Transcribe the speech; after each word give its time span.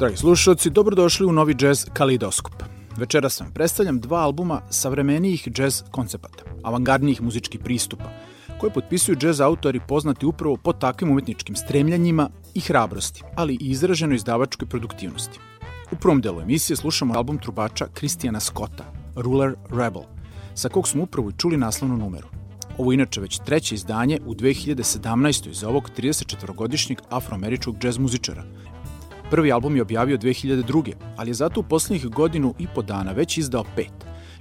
Dragi 0.00 0.16
slušalci, 0.16 0.70
dobrodošli 0.70 1.26
u 1.26 1.32
novi 1.32 1.56
jazz 1.60 1.84
Kalidoskop. 1.92 2.54
Večeras 2.96 3.40
vam 3.40 3.52
predstavljam 3.52 4.00
dva 4.00 4.18
albuma 4.18 4.60
savremenijih 4.70 5.48
jazz 5.58 5.82
koncepata, 5.90 6.44
avangardnijih 6.62 7.22
muzičkih 7.22 7.60
pristupa, 7.60 8.04
koje 8.60 8.72
potpisuju 8.72 9.16
jazz 9.22 9.40
autori 9.40 9.80
poznati 9.88 10.26
upravo 10.26 10.56
po 10.56 10.72
takvim 10.72 11.10
umetničkim 11.10 11.56
stremljanjima 11.56 12.30
i 12.54 12.60
hrabrosti, 12.60 13.22
ali 13.36 13.54
i 13.54 13.70
izraženoj 13.70 14.16
izdavačkoj 14.16 14.68
produktivnosti. 14.68 15.38
U 15.92 15.96
prvom 15.96 16.20
delu 16.20 16.40
emisije 16.40 16.76
slušamo 16.76 17.14
album 17.14 17.38
trubača 17.38 17.86
Kristijana 17.94 18.40
Scotta, 18.40 18.84
Ruler 19.16 19.54
Rebel, 19.70 20.02
sa 20.54 20.68
kog 20.68 20.88
smo 20.88 21.02
upravo 21.02 21.30
i 21.30 21.38
čuli 21.38 21.56
naslovnu 21.56 21.96
numeru. 21.96 22.28
Ovo 22.78 22.92
je 22.92 22.94
inače 22.94 23.20
već 23.20 23.38
treće 23.38 23.74
izdanje 23.74 24.18
u 24.26 24.34
2017. 24.34 25.52
za 25.52 25.68
ovog 25.68 25.90
34-godišnjeg 25.98 26.98
afroameričkog 27.10 27.78
džez 27.78 27.98
muzičara. 27.98 28.44
Prvi 29.30 29.52
album 29.52 29.76
je 29.76 29.82
objavio 29.82 30.18
2002. 30.18 30.92
ali 31.16 31.30
je 31.30 31.34
zato 31.34 31.60
u 31.60 31.62
poslednjih 31.62 32.06
godinu 32.06 32.54
i 32.58 32.66
po 32.74 32.82
dana 32.82 33.12
već 33.12 33.38
izdao 33.38 33.64
pet, 33.76 33.92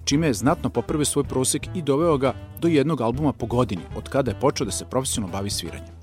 čime 0.05 0.27
je 0.27 0.33
znatno 0.33 0.69
popravio 0.69 1.05
svoj 1.05 1.23
prosek 1.23 1.67
i 1.75 1.81
doveo 1.81 2.17
ga 2.17 2.33
do 2.59 2.67
jednog 2.67 3.01
albuma 3.01 3.33
po 3.33 3.45
godini, 3.45 3.81
od 3.95 4.09
kada 4.09 4.31
je 4.31 4.39
počeo 4.39 4.65
da 4.65 4.71
se 4.71 4.85
profesionalno 4.85 5.37
bavi 5.37 5.49
sviranjem. 5.49 5.93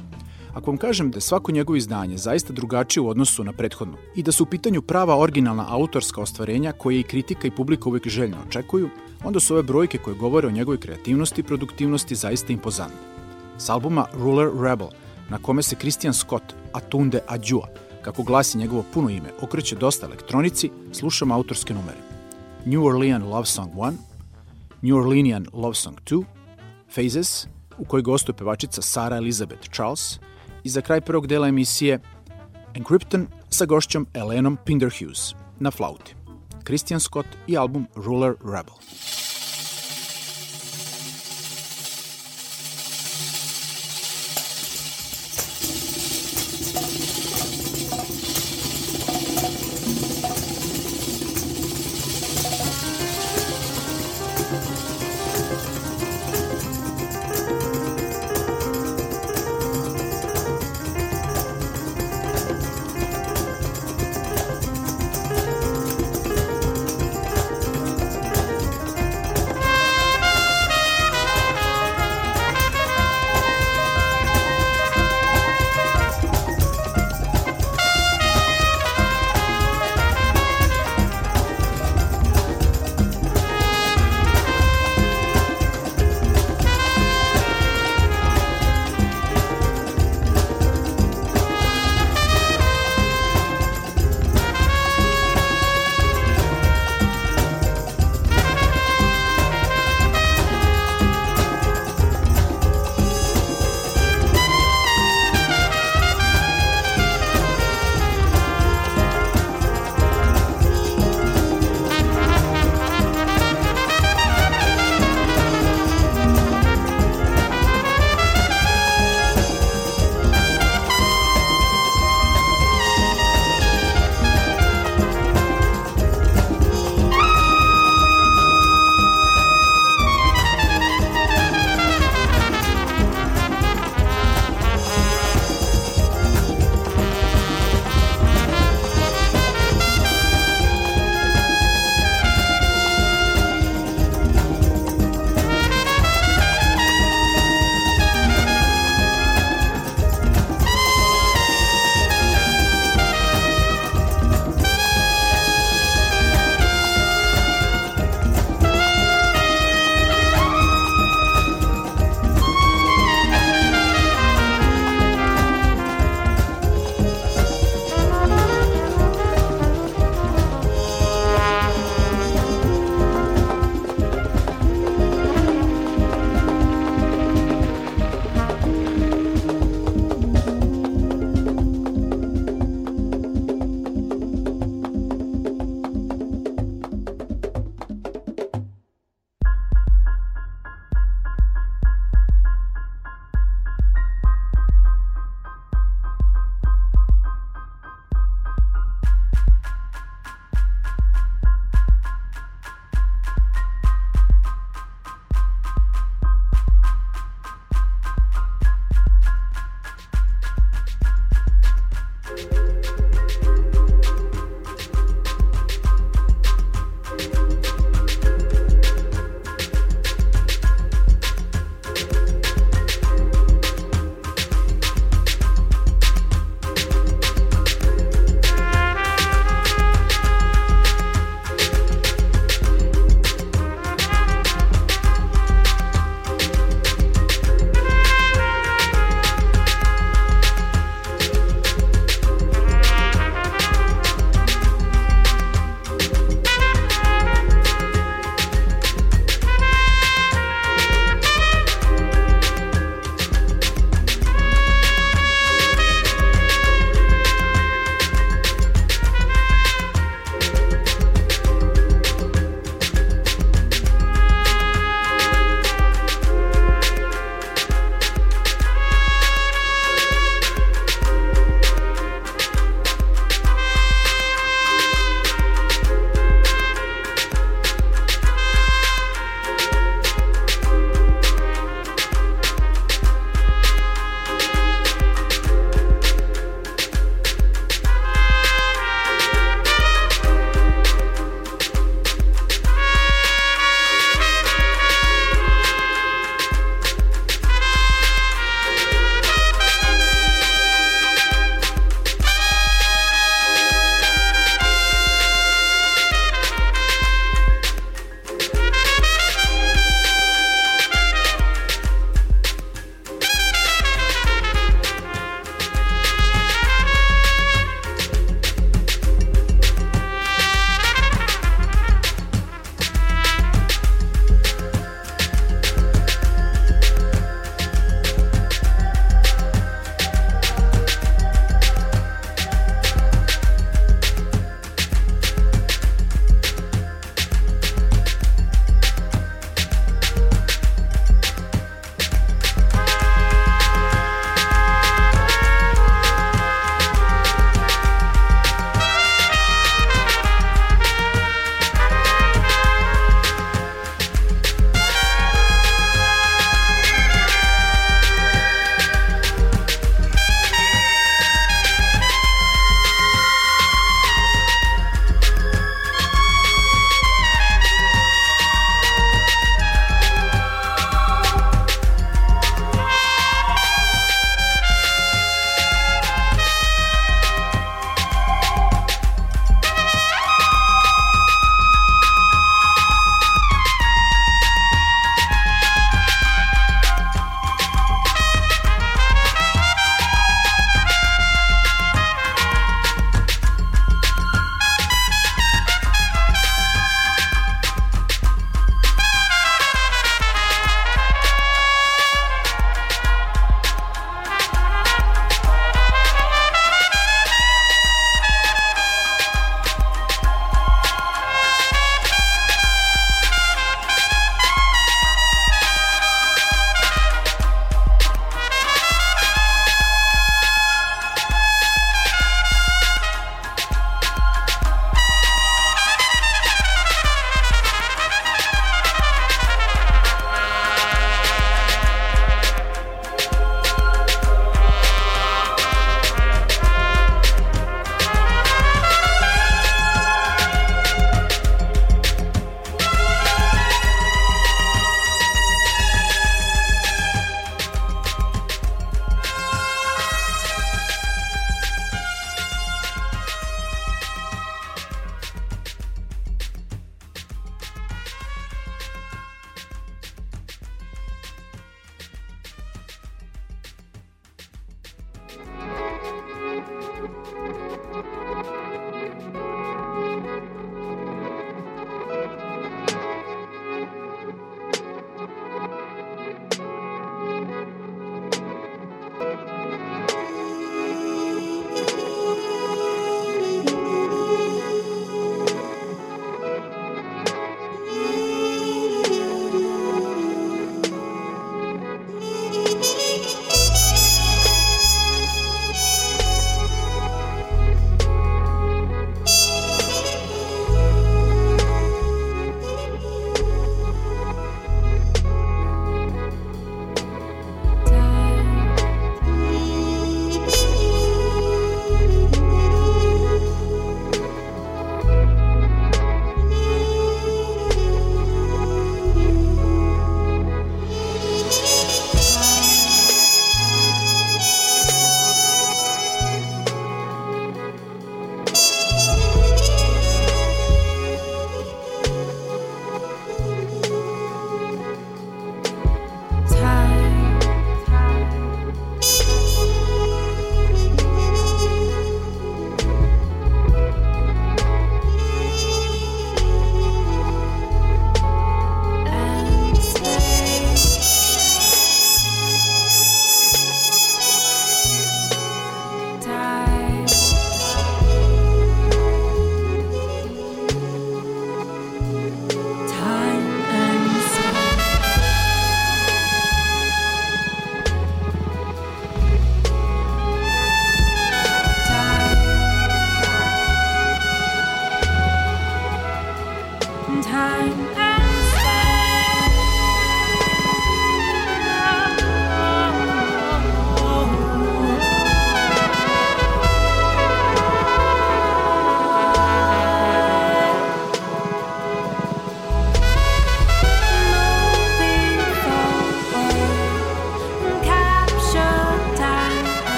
Ako 0.55 0.71
vam 0.71 0.79
kažem 0.79 1.11
da 1.11 1.17
je 1.17 1.21
svako 1.21 1.53
njegovo 1.53 1.77
izdanje 1.77 2.17
zaista 2.17 2.53
drugačije 2.53 3.03
u 3.03 3.09
odnosu 3.09 3.44
na 3.44 3.53
prethodno 3.53 3.97
i 4.17 4.23
da 4.23 4.33
su 4.33 4.43
u 4.43 4.47
pitanju 4.47 4.83
prava 4.83 5.19
originalna 5.19 5.67
autorska 5.69 6.21
ostvarenja 6.21 6.73
koje 6.73 7.00
i 7.00 7.03
kritika 7.03 7.49
i 7.49 7.50
publika 7.56 7.88
uvek 7.88 8.09
željno 8.09 8.37
očekuju, 8.49 8.88
onda 9.25 9.41
su 9.41 9.55
ove 9.55 9.62
brojke 9.62 9.99
koje 9.99 10.17
govore 10.17 10.49
o 10.49 10.50
njegovoj 10.50 10.81
kreativnosti 10.81 11.41
i 11.41 11.44
produktivnosti 11.44 12.15
zaista 12.15 12.53
impozantne. 12.53 12.99
S 13.59 13.69
albuma 13.69 14.06
Ruler 14.15 14.50
Rebel, 14.61 14.88
na 15.31 15.38
kome 15.38 15.62
se 15.62 15.77
Christian 15.77 16.15
Scott 16.15 16.55
Atunde 16.73 17.21
Adjua, 17.27 17.69
kako 18.06 18.23
glasi 18.23 18.58
njegovo 18.58 18.85
puno 18.94 19.11
ime, 19.11 19.32
okreće 19.41 19.76
dosta 19.76 20.06
elektronici, 20.06 20.70
slušamo 20.93 21.35
autorske 21.35 21.75
numere. 21.75 21.99
New 22.64 22.85
Orleans 22.85 23.25
Love 23.25 23.47
Song 23.47 23.73
1, 23.75 23.93
New 24.82 24.97
Orleanian 24.97 25.47
Love 25.53 25.75
Song 25.75 25.99
2, 26.11 26.25
Phases, 26.94 27.47
u 27.79 27.85
kojoj 27.85 28.03
gostuje 28.03 28.37
pevačica 28.37 28.82
Sara 28.82 29.17
Elizabeth 29.17 29.70
Charles, 29.70 30.19
i 30.64 30.69
za 30.69 30.81
kraj 30.81 31.00
prvog 31.00 31.26
dela 31.26 31.49
emisije 31.49 32.00
Encrypton 32.75 33.26
sa 33.50 33.64
gošćom 33.64 34.06
Elenom 34.14 34.59
Pinderhughes 34.64 35.35
na 35.61 35.70
flauti. 35.70 36.14
Christian 36.64 37.00
Scott 37.00 37.29
i 37.47 37.56
album 37.56 37.87
Ruler 37.94 38.35
Rebel. 38.44 38.75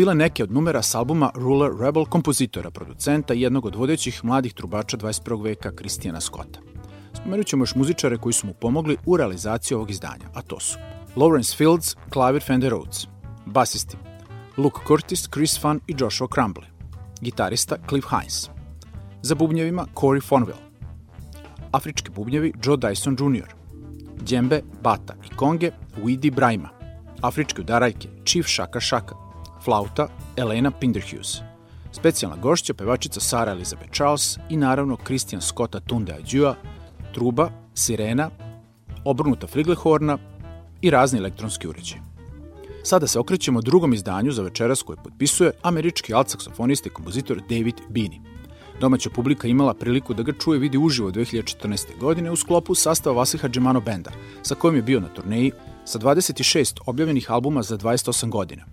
Bile 0.00 0.14
neke 0.14 0.42
od 0.42 0.52
numera 0.52 0.82
s 0.82 0.94
albuma 0.94 1.30
Ruler 1.34 1.72
Rebel 1.80 2.04
kompozitora, 2.04 2.70
producenta 2.70 3.34
i 3.34 3.40
jednog 3.40 3.66
od 3.66 3.74
vodećih 3.74 4.24
mladih 4.24 4.54
trubača 4.54 4.96
21. 4.96 5.42
veka 5.42 5.72
Kristijana 5.76 6.20
Scotta. 6.20 6.60
Spomenut 7.12 7.46
ćemo 7.46 7.62
još 7.62 7.74
muzičare 7.74 8.16
koji 8.16 8.32
su 8.32 8.46
mu 8.46 8.52
pomogli 8.52 8.96
u 9.06 9.16
realizaciji 9.16 9.76
ovog 9.76 9.90
izdanja, 9.90 10.26
a 10.34 10.42
to 10.42 10.60
su 10.60 10.78
Lawrence 11.16 11.56
Fields, 11.56 11.96
klavir 12.10 12.42
Fender 12.42 12.70
Rhodes, 12.70 13.06
basisti 13.46 13.96
Luke 14.56 14.80
Curtis, 14.86 15.28
Chris 15.28 15.60
Funn 15.60 15.80
i 15.86 15.94
Joshua 15.98 16.28
Crumbley, 16.28 16.68
gitarista 17.20 17.76
Cliff 17.88 18.08
Hines, 18.10 18.48
za 19.22 19.34
bubnjevima 19.34 19.86
Corey 19.94 20.22
Fonville, 20.22 20.62
afrički 21.72 22.10
bubnjevi 22.10 22.52
Joe 22.64 22.76
Dyson 22.76 23.16
Jr., 23.20 23.48
djembe, 24.22 24.62
bata 24.82 25.14
i 25.26 25.36
konge 25.36 25.70
Weedy 26.02 26.34
Brajma, 26.34 26.68
afričke 27.22 27.60
udaraljke 27.60 28.08
Chief 28.24 28.46
Shaka 28.46 28.80
Shaka, 28.80 29.29
flauta 29.70 30.08
Elena 30.36 30.70
Pinderhughes, 30.70 31.38
specijalna 31.92 32.36
gošća 32.36 32.74
pevačica 32.74 33.20
Sara 33.20 33.52
Elizabeth 33.52 33.92
Charles 33.92 34.38
i 34.48 34.56
naravno 34.56 34.96
Christian 34.96 35.42
Scotta 35.42 35.80
Tunde 35.80 36.12
Adjua, 36.12 36.54
truba, 37.14 37.50
sirena, 37.74 38.30
obrnuta 39.04 39.46
friglehorna 39.46 40.18
i 40.82 40.90
razni 40.90 41.18
elektronski 41.18 41.68
uređaj. 41.68 41.98
Sada 42.82 43.06
se 43.06 43.18
okrećemo 43.18 43.60
drugom 43.60 43.92
izdanju 43.92 44.32
za 44.32 44.42
večeras 44.42 44.82
koje 44.82 44.96
potpisuje 45.04 45.52
američki 45.62 46.14
alt-saksofonista 46.14 46.86
i 46.86 46.92
kompozitor 46.92 47.40
David 47.48 47.80
Bini. 47.88 48.20
Domaća 48.80 49.10
publika 49.10 49.48
imala 49.48 49.74
priliku 49.74 50.14
da 50.14 50.22
ga 50.22 50.32
čuje 50.32 50.58
vidi 50.58 50.78
uživo 50.78 51.10
2014. 51.10 51.98
godine 52.00 52.30
u 52.30 52.36
sklopu 52.36 52.74
sastava 52.74 53.16
Vasiha 53.16 53.48
Džemano 53.48 53.80
Benda, 53.80 54.10
sa 54.42 54.54
kojim 54.54 54.76
je 54.76 54.82
bio 54.82 55.00
na 55.00 55.08
turneji 55.08 55.52
sa 55.84 55.98
26 55.98 56.80
objavljenih 56.86 57.30
albuma 57.30 57.62
za 57.62 57.78
28 57.78 58.30
godina. 58.30 58.64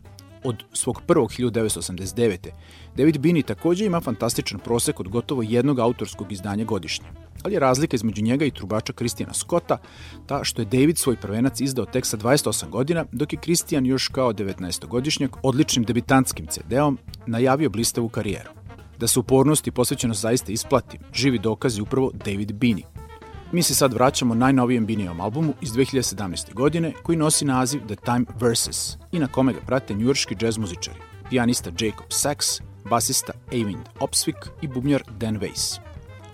Od 0.47 0.63
svog 0.73 1.01
prvog 1.07 1.29
1989. 1.29 2.49
David 2.95 3.17
Bini 3.17 3.43
takođe 3.43 3.85
ima 3.85 4.01
fantastičan 4.01 4.59
prosek 4.59 4.99
od 4.99 5.07
gotovo 5.07 5.41
jednog 5.41 5.79
autorskog 5.79 6.31
izdanja 6.31 6.65
godišnje. 6.65 7.07
Ali 7.43 7.53
je 7.53 7.59
razlika 7.59 7.95
između 7.95 8.23
njega 8.23 8.45
i 8.45 8.51
trubača 8.51 8.93
Kristijana 8.93 9.33
Scotta 9.33 9.77
ta 10.25 10.43
što 10.43 10.61
je 10.61 10.65
David 10.65 10.97
svoj 10.97 11.15
prvenac 11.15 11.61
izdao 11.61 11.85
tek 11.85 12.05
sa 12.05 12.17
28 12.17 12.69
godina, 12.69 13.05
dok 13.11 13.33
je 13.33 13.39
Kristijan 13.39 13.85
još 13.85 14.07
kao 14.07 14.33
19-godišnjak 14.33 15.37
odličnim 15.43 15.85
debitantskim 15.85 16.47
CD-om 16.47 16.97
najavio 17.25 17.69
blistavu 17.69 18.09
karijeru. 18.09 18.49
Da 18.99 19.07
se 19.07 19.19
upornost 19.19 19.67
i 19.67 19.71
posvećenost 19.71 20.21
zaista 20.21 20.51
isplati, 20.51 20.99
živi 21.13 21.39
dokaz 21.39 21.77
je 21.77 21.81
upravo 21.81 22.11
David 22.25 22.53
Bini. 22.53 22.83
Mi 23.51 23.63
se 23.63 23.75
sad 23.75 23.93
vraćamo 23.93 24.35
najnovijem 24.35 24.85
Binijevom 24.85 25.21
albumu 25.21 25.53
iz 25.61 25.71
2017. 25.71 26.53
godine 26.53 26.93
koji 27.03 27.17
nosi 27.17 27.45
naziv 27.45 27.81
The 27.85 27.95
Time 27.95 28.25
Versus 28.39 28.97
i 29.11 29.19
na 29.19 29.27
kome 29.27 29.53
ga 29.53 29.59
prate 29.65 29.93
njujorški 29.93 30.35
džez 30.35 30.57
muzičari, 30.57 30.99
pijanista 31.29 31.69
Jacob 31.79 32.05
Sachs, 32.09 32.61
basista 32.89 33.33
Eivind 33.51 33.85
Opsvik 33.99 34.35
i 34.61 34.67
bubnjar 34.67 35.03
Dan 35.19 35.39
Weiss. 35.39 35.79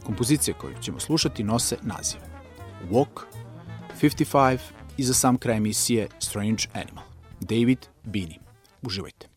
Kompozicije 0.06 0.54
koju 0.54 0.74
ćemo 0.82 1.00
slušati 1.00 1.44
nose 1.44 1.78
naziv 1.82 2.20
Walk, 2.92 3.22
55 4.02 4.58
i 4.98 5.04
za 5.04 5.14
sam 5.14 5.38
kraj 5.38 5.58
emisije 5.58 6.08
Strange 6.20 6.64
Animal. 6.74 7.04
David 7.40 7.80
Bini. 8.04 8.40
Uživajte. 8.82 9.33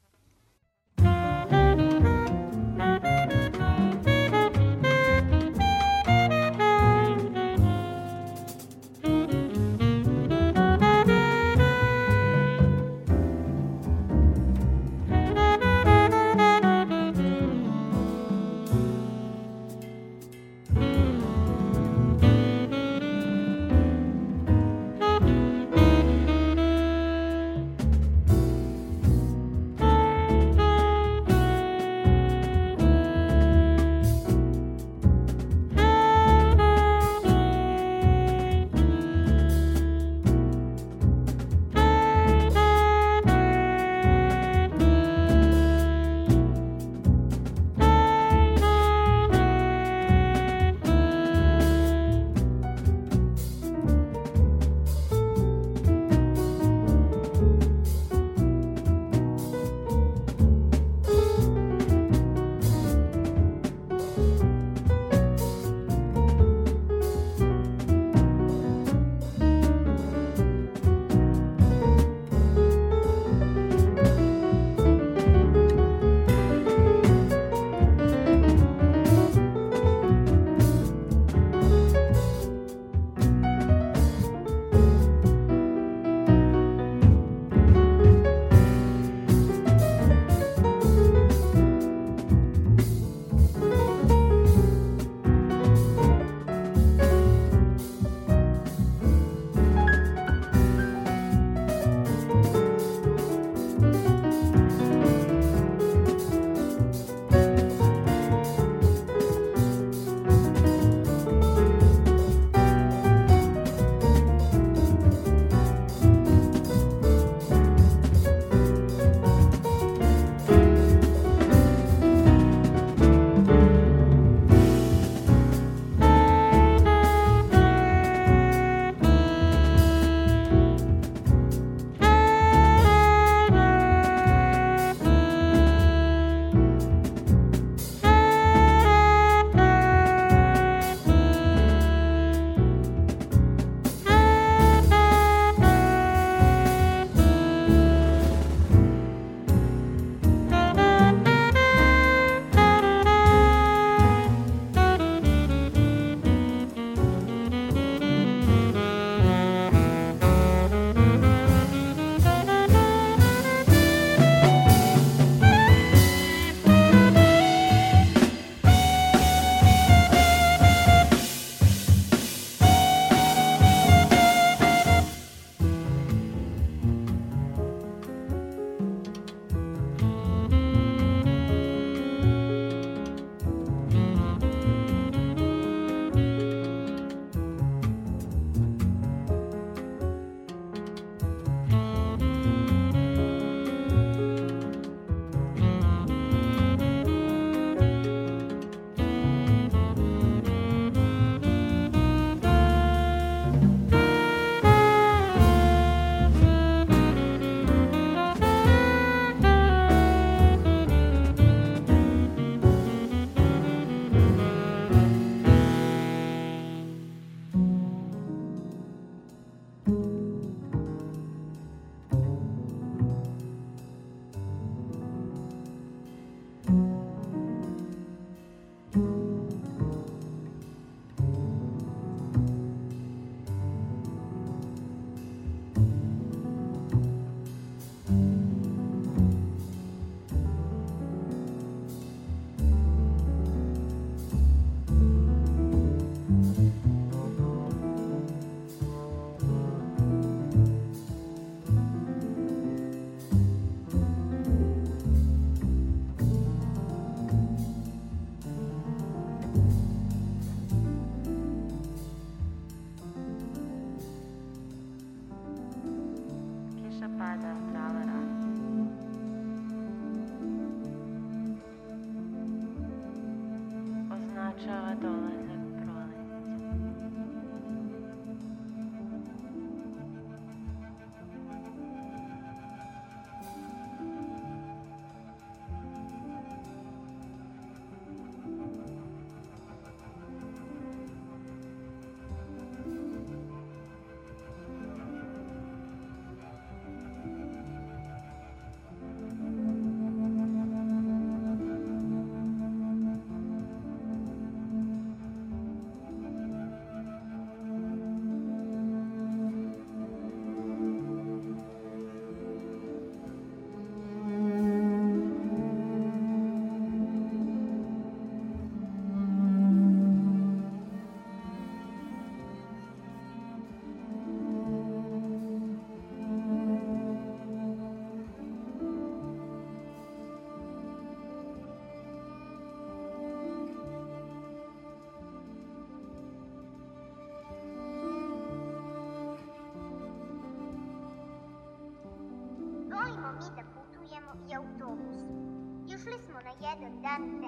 and 347.17 347.46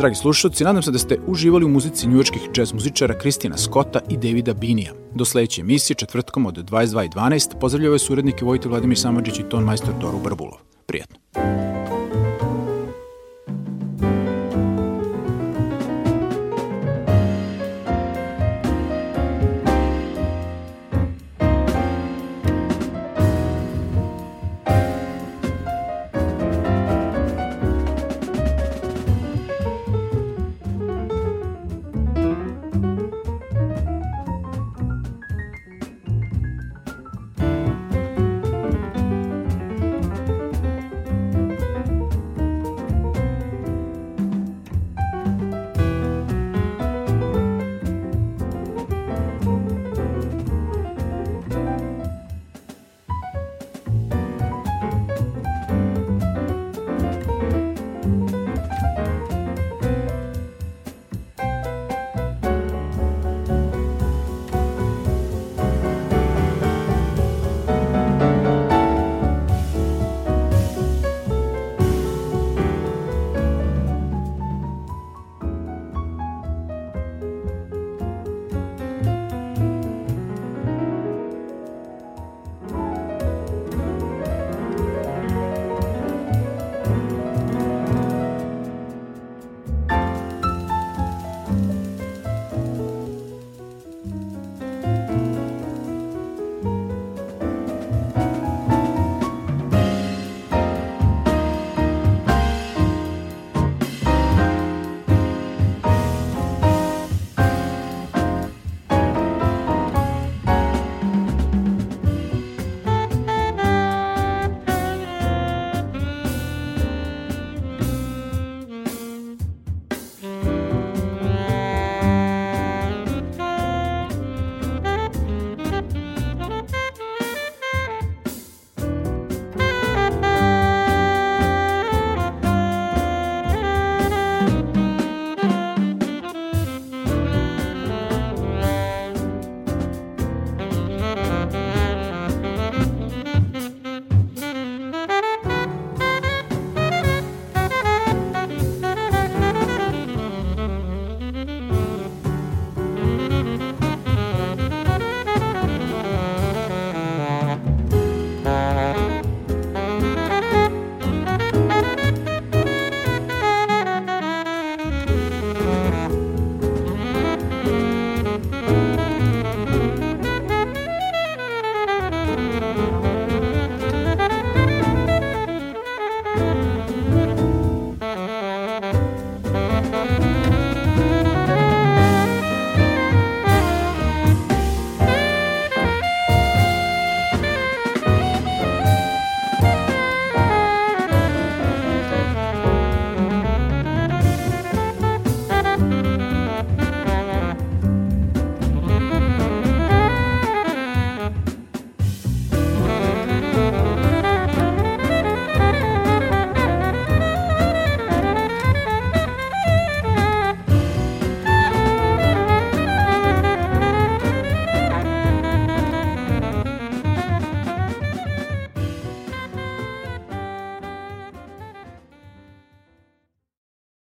Dragi 0.00 0.14
slušalci, 0.14 0.64
nadam 0.64 0.82
se 0.82 0.90
da 0.90 0.98
ste 0.98 1.18
uživali 1.26 1.64
u 1.64 1.68
muzici 1.68 2.08
njujočkih 2.08 2.42
džez 2.52 2.72
muzičara 2.72 3.18
Kristina 3.18 3.56
Scotta 3.56 4.00
i 4.08 4.16
Davida 4.16 4.54
Binija. 4.54 4.92
Do 5.14 5.24
sledeće 5.24 5.60
emisije 5.60 5.94
četvrtkom 5.94 6.46
od 6.46 6.70
22.12 6.70 7.58
pozdravljaju 7.60 7.90
ove 7.90 7.98
surednike 7.98 8.44
Vojte 8.44 8.68
Vladimir 8.68 8.98
Samadžić 8.98 9.38
i 9.38 9.42
ton 9.42 9.64
majstor 9.64 9.94
Doru 10.00 10.18
Barbulov. 10.18 10.58
Prijetno. 10.86 11.16